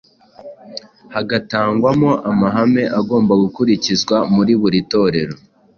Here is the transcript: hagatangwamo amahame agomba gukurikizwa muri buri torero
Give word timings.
hagatangwamo 1.15 2.11
amahame 2.29 2.83
agomba 2.99 3.33
gukurikizwa 3.43 4.15
muri 4.35 4.53
buri 4.61 4.79
torero 4.91 5.35